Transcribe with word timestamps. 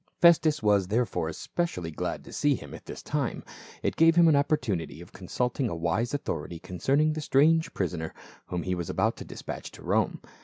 Festus 0.19 0.63
was, 0.63 0.87
therefore, 0.87 1.29
especially 1.29 1.91
glad 1.91 2.23
to 2.23 2.33
see 2.33 2.55
him 2.55 2.73
at 2.73 2.87
this 2.87 3.03
time; 3.03 3.43
it 3.83 3.95
gave 3.95 4.15
him 4.15 4.27
an 4.27 4.35
opportunity 4.35 4.99
of 4.99 5.11
consulting 5.13 5.69
a 5.69 5.75
wise 5.75 6.11
authority 6.11 6.57
concerning 6.57 7.13
the 7.13 7.21
strange 7.21 7.71
prisoner 7.75 8.11
whom 8.47 8.63
he 8.63 8.73
was 8.73 8.89
about 8.89 9.15
to 9.17 9.23
dispatch 9.25 9.69
to 9.69 9.83
Rome. 9.83 10.19